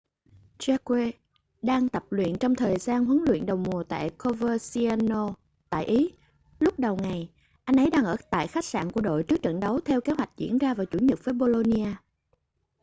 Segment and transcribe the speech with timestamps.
[0.59, 1.11] jarque
[1.61, 5.33] đang tập luyện trong thời gian huấn luyện đầu mùa tại coverciano
[5.69, 6.09] tại ý
[6.59, 7.29] lúc đầu ngày
[7.63, 10.31] anh ấy đang ở tại khách sạn của đội trước trận đấu theo kế hoạch
[10.37, 11.91] diễn ra vào chủ nhật với bolonia